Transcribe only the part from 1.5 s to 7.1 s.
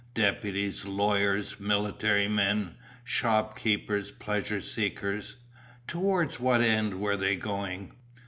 military men, shop keepers, pleasure seekers towards what end